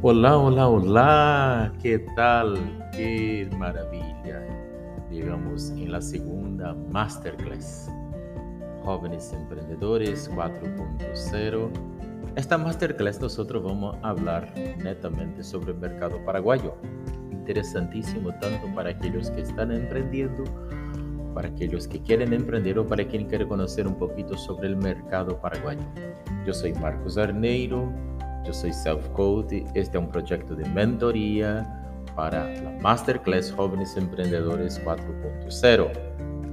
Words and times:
Hola, 0.00 0.38
hola, 0.38 0.68
hola, 0.68 1.72
¿qué 1.82 1.98
tal? 2.14 2.56
Qué 2.92 3.50
maravilla. 3.58 4.46
Llegamos 5.10 5.70
en 5.70 5.90
la 5.90 6.00
segunda 6.00 6.72
masterclass. 6.92 7.90
Jóvenes 8.84 9.32
Emprendedores 9.32 10.30
4.0. 10.30 11.68
Esta 12.36 12.56
masterclass 12.56 13.20
nosotros 13.20 13.64
vamos 13.64 13.96
a 14.02 14.10
hablar 14.10 14.54
netamente 14.56 15.42
sobre 15.42 15.72
el 15.72 15.78
mercado 15.78 16.24
paraguayo. 16.24 16.76
Interesantísimo 17.32 18.30
tanto 18.38 18.72
para 18.76 18.90
aquellos 18.90 19.32
que 19.32 19.40
están 19.40 19.72
emprendiendo, 19.72 20.44
para 21.34 21.48
aquellos 21.48 21.88
que 21.88 22.00
quieren 22.00 22.32
emprender 22.32 22.78
o 22.78 22.86
para 22.86 23.04
quien 23.04 23.26
quiere 23.26 23.48
conocer 23.48 23.88
un 23.88 23.96
poquito 23.96 24.38
sobre 24.38 24.68
el 24.68 24.76
mercado 24.76 25.40
paraguayo. 25.40 25.82
Yo 26.46 26.54
soy 26.54 26.72
Marcos 26.74 27.18
Arneiro 27.18 27.92
yo 28.44 28.52
soy 28.52 28.72
Self 28.72 29.08
Code. 29.10 29.64
Este 29.74 29.98
es 29.98 30.02
un 30.02 30.08
proyecto 30.08 30.54
de 30.54 30.64
mentoría 30.70 31.66
para 32.14 32.48
la 32.62 32.70
Masterclass 32.80 33.52
Jóvenes 33.52 33.96
Emprendedores 33.96 34.82
4.0. 34.84 35.90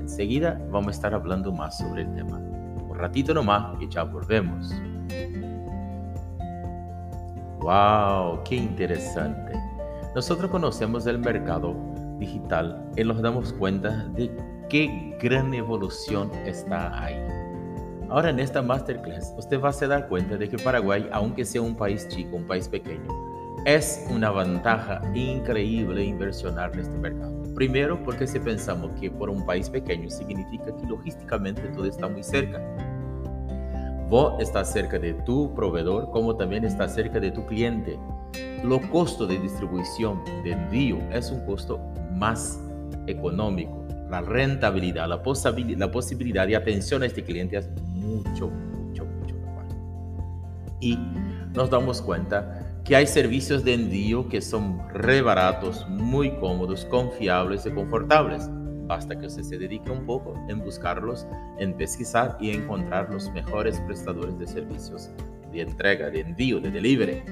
Enseguida 0.00 0.60
vamos 0.70 0.88
a 0.88 0.90
estar 0.90 1.14
hablando 1.14 1.52
más 1.52 1.78
sobre 1.78 2.02
el 2.02 2.14
tema. 2.14 2.38
Un 2.38 2.96
ratito 2.96 3.32
nomás 3.34 3.80
y 3.80 3.88
ya 3.88 4.04
volvemos. 4.04 4.74
¡Wow! 7.60 8.42
¡Qué 8.44 8.56
interesante! 8.56 9.52
Nosotros 10.14 10.50
conocemos 10.50 11.06
el 11.06 11.18
mercado 11.18 11.76
digital 12.18 12.90
y 12.96 13.04
nos 13.04 13.22
damos 13.22 13.52
cuenta 13.52 14.08
de 14.08 14.30
qué 14.68 15.16
gran 15.20 15.54
evolución 15.54 16.30
está 16.44 17.02
ahí. 17.02 17.41
Ahora 18.12 18.28
en 18.28 18.40
esta 18.40 18.60
masterclass 18.60 19.32
usted 19.38 19.58
va 19.58 19.70
a 19.70 19.86
dar 19.86 20.06
cuenta 20.06 20.36
de 20.36 20.46
que 20.46 20.58
Paraguay, 20.58 21.08
aunque 21.12 21.46
sea 21.46 21.62
un 21.62 21.74
país 21.74 22.06
chico, 22.08 22.36
un 22.36 22.46
país 22.46 22.68
pequeño, 22.68 23.08
es 23.64 24.06
una 24.10 24.30
ventaja 24.30 25.00
increíble 25.14 26.04
inversionar 26.04 26.72
en 26.74 26.80
este 26.80 26.98
mercado. 26.98 27.42
Primero 27.54 28.04
porque 28.04 28.26
si 28.26 28.38
pensamos 28.38 28.90
que 29.00 29.10
por 29.10 29.30
un 29.30 29.46
país 29.46 29.70
pequeño 29.70 30.10
significa 30.10 30.76
que 30.76 30.86
logísticamente 30.86 31.62
todo 31.68 31.86
está 31.86 32.06
muy 32.06 32.22
cerca. 32.22 32.60
Vos 34.10 34.34
estás 34.42 34.70
cerca 34.70 34.98
de 34.98 35.14
tu 35.24 35.54
proveedor 35.54 36.10
como 36.10 36.36
también 36.36 36.66
estás 36.66 36.94
cerca 36.94 37.18
de 37.18 37.30
tu 37.30 37.46
cliente. 37.46 37.98
Lo 38.62 38.78
costo 38.90 39.26
de 39.26 39.38
distribución, 39.38 40.22
de 40.44 40.52
envío, 40.52 40.98
es 41.12 41.30
un 41.30 41.46
costo 41.46 41.80
más 42.12 42.60
económico. 43.06 43.86
La 44.10 44.20
rentabilidad, 44.20 45.08
la, 45.08 45.22
la 45.78 45.90
posibilidad 45.90 46.46
de 46.46 46.56
atención 46.56 47.02
a 47.02 47.06
este 47.06 47.24
cliente 47.24 47.56
es 47.56 47.70
mucho, 48.02 48.48
mucho, 48.48 49.04
mucho 49.04 49.34
mejor. 49.36 49.64
Y 50.80 50.98
nos 51.54 51.70
damos 51.70 52.02
cuenta 52.02 52.80
que 52.84 52.96
hay 52.96 53.06
servicios 53.06 53.64
de 53.64 53.74
envío 53.74 54.28
que 54.28 54.40
son 54.40 54.80
re 54.92 55.22
baratos, 55.22 55.86
muy 55.88 56.32
cómodos, 56.36 56.84
confiables 56.86 57.64
y 57.66 57.70
confortables. 57.70 58.50
Basta 58.86 59.16
que 59.16 59.26
usted 59.26 59.42
se 59.42 59.58
dedique 59.58 59.90
un 59.90 60.04
poco 60.04 60.34
en 60.48 60.58
buscarlos, 60.58 61.26
en 61.58 61.74
pesquisar 61.76 62.36
y 62.40 62.50
encontrar 62.50 63.10
los 63.10 63.30
mejores 63.32 63.80
prestadores 63.80 64.38
de 64.38 64.46
servicios 64.46 65.10
de 65.52 65.60
entrega, 65.62 66.10
de 66.10 66.20
envío, 66.20 66.60
de 66.60 66.70
delivery. 66.70 67.22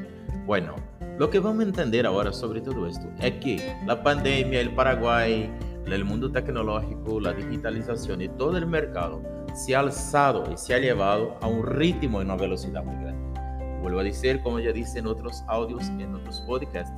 Bueno, 0.47 0.77
lo 1.19 1.29
que 1.29 1.41
vamos 1.41 1.65
a 1.65 1.69
entender 1.69 2.07
ahora 2.07 2.33
sobre 2.33 2.61
todo 2.61 2.87
esto 2.87 3.09
es 3.21 3.33
que 3.41 3.77
la 3.87 4.03
pandemia, 4.03 4.61
el 4.61 4.75
Paraguay, 4.75 5.51
el 5.87 6.05
mundo 6.05 6.31
tecnológico, 6.31 7.21
la 7.21 7.33
digitalización 7.33 8.23
y 8.23 8.29
todo 8.29 8.57
el 8.57 8.67
mercado 8.67 9.21
se 9.55 9.75
ha 9.75 9.81
alzado 9.81 10.51
y 10.53 10.57
se 10.57 10.75
ha 10.75 10.79
llevado 10.79 11.37
a 11.41 11.47
un 11.47 11.65
ritmo 11.65 12.21
y 12.21 12.25
una 12.25 12.37
velocidad 12.37 12.85
muy 12.85 12.97
grande. 12.97 13.41
Vuelvo 13.81 14.01
a 14.01 14.05
decir, 14.05 14.41
como 14.43 14.61
ya 14.61 14.73
dice 14.73 14.99
en 14.99 15.07
otros 15.07 15.43
audios, 15.49 15.89
en 15.89 16.15
otros 16.15 16.41
podcasts, 16.43 16.93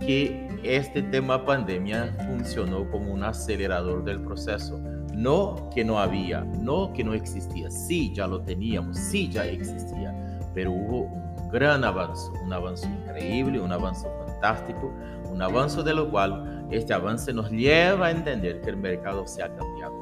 que 0.00 0.48
este 0.64 1.02
tema 1.02 1.44
pandemia 1.44 2.14
funcionó 2.26 2.90
como 2.90 3.12
un 3.12 3.22
acelerador 3.22 4.04
del 4.04 4.20
proceso. 4.20 4.78
No 5.14 5.70
que 5.72 5.84
no 5.84 5.98
había, 5.98 6.40
no 6.40 6.92
que 6.92 7.04
no 7.04 7.14
existía, 7.14 7.70
sí 7.70 8.12
ya 8.12 8.26
lo 8.26 8.42
teníamos, 8.42 8.98
sí 8.98 9.28
ya 9.30 9.46
existía, 9.46 10.12
pero 10.52 10.72
hubo 10.72 11.02
un 11.02 11.48
gran 11.50 11.84
avance, 11.84 12.28
un 12.44 12.52
avance 12.52 12.86
increíble, 12.86 13.60
un 13.60 13.70
avance 13.70 14.08
fantástico, 14.26 14.92
un 15.30 15.40
avance 15.40 15.82
de 15.84 15.94
lo 15.94 16.10
cual 16.10 16.66
este 16.70 16.92
avance 16.92 17.32
nos 17.32 17.50
lleva 17.50 18.06
a 18.06 18.10
entender 18.10 18.60
que 18.60 18.70
el 18.70 18.76
mercado 18.76 19.24
se 19.26 19.42
ha 19.42 19.48
cambiado 19.54 19.94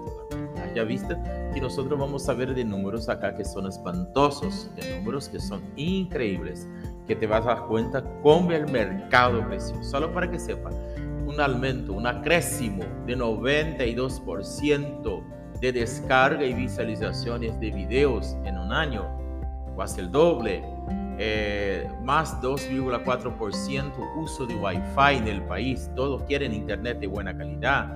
ya 0.74 0.84
viste. 0.84 1.16
Que 1.52 1.60
nosotros 1.60 1.98
vamos 1.98 2.28
a 2.28 2.34
ver 2.34 2.54
de 2.54 2.64
números 2.64 3.08
acá 3.08 3.34
que 3.34 3.44
son 3.44 3.66
espantosos, 3.66 4.70
de 4.76 4.98
números 4.98 5.28
que 5.28 5.40
son 5.40 5.62
increíbles, 5.76 6.68
que 7.06 7.16
te 7.16 7.26
vas 7.26 7.42
a 7.42 7.54
dar 7.54 7.66
cuenta 7.66 8.04
cómo 8.22 8.52
el 8.52 8.70
mercado 8.70 9.44
creció. 9.48 9.82
Solo 9.82 10.12
para 10.12 10.30
que 10.30 10.38
sepan, 10.38 10.72
un 11.26 11.40
aumento, 11.40 11.92
un 11.92 12.06
acréscimo 12.06 12.84
de 13.06 13.16
92% 13.16 15.22
de 15.60 15.72
descarga 15.72 16.44
y 16.44 16.54
visualizaciones 16.54 17.58
de 17.60 17.70
videos 17.70 18.36
en 18.44 18.58
un 18.58 18.72
año, 18.72 19.06
casi 19.76 20.00
el 20.00 20.10
doble, 20.10 20.64
eh, 21.18 21.88
más 22.02 22.40
2,4% 22.42 23.92
uso 24.16 24.46
de 24.46 24.54
Wi-Fi 24.54 25.18
en 25.18 25.28
el 25.28 25.42
país, 25.42 25.90
todos 25.94 26.24
quieren 26.24 26.52
internet 26.52 26.98
de 26.98 27.06
buena 27.06 27.36
calidad 27.36 27.86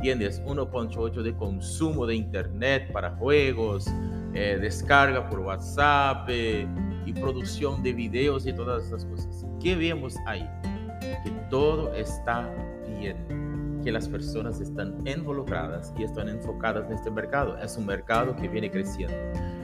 ¿entiendes? 0.00 0.42
1.8 0.46 1.20
de 1.20 1.34
consumo 1.34 2.06
de 2.06 2.14
Internet 2.14 2.90
para 2.90 3.10
juegos, 3.16 3.86
eh, 4.32 4.56
descarga 4.58 5.28
por 5.28 5.40
WhatsApp 5.40 6.26
eh, 6.30 6.66
y 7.04 7.12
producción 7.12 7.82
de 7.82 7.92
videos 7.92 8.46
y 8.46 8.54
todas 8.54 8.86
esas 8.86 9.04
cosas. 9.04 9.44
¿Qué 9.62 9.76
vemos 9.76 10.16
ahí? 10.26 10.48
Que 11.22 11.30
todo 11.50 11.92
está 11.92 12.50
bien, 12.98 13.80
que 13.84 13.92
las 13.92 14.08
personas 14.08 14.62
están 14.62 15.06
involucradas 15.06 15.92
y 15.98 16.04
están 16.04 16.30
enfocadas 16.30 16.86
en 16.86 16.94
este 16.94 17.10
mercado. 17.10 17.58
Es 17.58 17.76
un 17.76 17.84
mercado 17.84 18.34
que 18.34 18.48
viene 18.48 18.70
creciendo, 18.70 19.14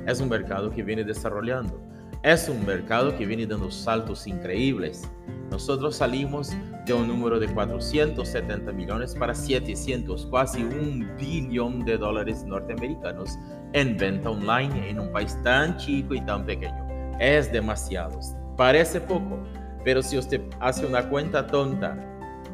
es 0.07 0.21
un 0.21 0.29
mercado 0.29 0.71
que 0.71 0.83
viene 0.83 1.03
desarrollando, 1.03 1.81
es 2.27 2.49
un 2.49 2.67
mercado 2.67 3.17
que 3.17 3.25
viene 3.25 3.47
dando 3.47 3.71
saltos 3.71 4.27
increíbles. 4.27 5.09
Nosotros 5.49 5.95
salimos 5.95 6.51
de 6.85 6.93
un 6.93 7.07
número 7.07 7.39
de 7.39 7.47
470 7.47 8.73
millones 8.73 9.15
para 9.15 9.33
700, 9.33 10.27
casi 10.33 10.65
un 10.65 11.09
billón 11.21 11.85
de 11.85 11.97
dólares 11.97 12.43
norteamericanos 12.45 13.39
en 13.75 13.97
venta 13.97 14.31
online 14.31 14.91
en 14.91 14.99
un 14.99 15.13
país 15.13 15.39
tan 15.45 15.77
chico 15.77 16.15
y 16.15 16.21
tan 16.23 16.45
pequeño. 16.45 16.85
Es 17.21 17.53
demasiado. 17.53 18.19
Parece 18.57 19.01
poco, 19.01 19.39
pero 19.85 20.03
si 20.03 20.19
usted 20.19 20.41
hace 20.59 20.85
una 20.85 21.09
cuenta 21.09 21.47
tonta, 21.47 21.97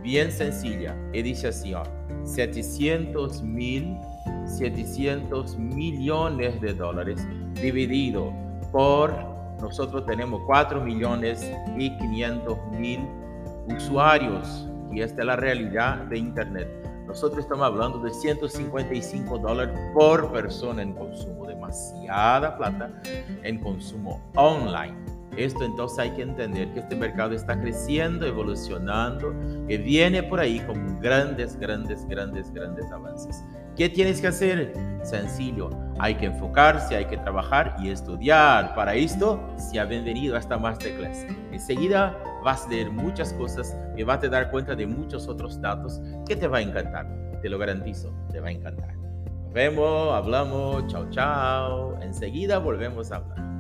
bien 0.03 0.31
sencilla, 0.31 0.95
y 1.15 1.23
dice 1.23 1.49
así, 1.49 1.73
700 2.25 3.43
mil, 3.43 3.97
700 4.45 5.57
millones 5.57 6.61
de 6.61 6.75
dólares 6.75 7.27
dividido 7.55 8.35
por 8.71 9.32
nosotros 9.63 10.05
tenemos 10.07 10.43
4 10.45 10.83
millones 10.83 11.49
y 11.79 11.97
500 11.97 12.59
mil 12.73 13.09
usuarios 13.69 14.69
y 14.91 15.01
esta 15.01 15.21
es 15.21 15.27
la 15.27 15.37
realidad 15.37 15.99
de 16.07 16.19
Internet. 16.19 16.69
Nosotros 17.07 17.45
estamos 17.45 17.65
hablando 17.65 18.01
de 18.01 18.11
155 18.11 19.39
dólares 19.39 19.79
por 19.95 20.33
persona 20.33 20.83
en 20.83 20.93
consumo, 20.95 21.47
demasiada 21.47 22.57
plata 22.59 22.91
en 23.45 23.61
consumo 23.61 24.21
online. 24.35 24.97
Esto 25.37 25.65
entonces 25.65 25.99
hay 26.01 26.11
que 26.11 26.23
entender 26.23 26.73
que 26.75 26.81
este 26.81 26.97
mercado 26.97 27.33
está 27.33 27.59
creciendo, 27.59 28.27
evolucionando, 28.27 29.33
que 29.69 29.79
viene 29.79 30.25
por 30.25 30.41
ahí 30.41 30.59
con 30.61 31.01
grandes, 31.01 31.57
grandes, 31.57 32.05
grandes, 32.07 32.53
grandes 32.53 32.91
avances. 32.91 33.43
¿Qué 33.77 33.89
tienes 33.89 34.21
que 34.21 34.27
hacer? 34.27 34.75
Sencillo, 35.03 35.71
hay 36.03 36.17
que 36.17 36.27
enfocarse, 36.27 36.97
hay 36.97 37.05
que 37.05 37.17
trabajar 37.17 37.77
y 37.79 37.89
estudiar. 37.89 38.75
Para 38.75 38.93
esto, 38.97 39.41
se 39.57 39.79
ha 39.79 39.85
bienvenido 39.85 40.35
a 40.35 40.41
esta 40.41 40.59
masterclass. 40.59 41.25
Enseguida 41.53 42.19
vas 42.43 42.67
a 42.67 42.71
leer 42.71 42.91
muchas 42.91 43.33
cosas 43.35 43.77
y 43.97 44.03
vas 44.03 44.23
a 44.25 44.29
dar 44.29 44.51
cuenta 44.51 44.75
de 44.75 44.85
muchos 44.85 45.29
otros 45.29 45.61
datos 45.61 46.01
que 46.27 46.35
te 46.35 46.49
va 46.49 46.59
a 46.59 46.61
encantar. 46.61 47.07
Te 47.41 47.49
lo 47.49 47.57
garantizo, 47.57 48.13
te 48.33 48.41
va 48.41 48.49
a 48.49 48.51
encantar. 48.51 48.97
Nos 48.97 49.53
vemos, 49.53 50.13
hablamos, 50.13 50.89
chao, 50.89 51.09
chao. 51.11 51.97
Enseguida 52.03 52.59
volvemos 52.59 53.13
a 53.13 53.17
hablar. 53.17 53.52